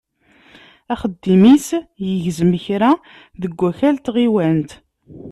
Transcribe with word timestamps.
Axeddim-is 0.93 1.67
yegzem 2.07 2.51
kan 2.63 2.93
deg 3.41 3.53
wakal 3.59 3.95
n 3.97 4.01
tɣiwant. 4.05 4.71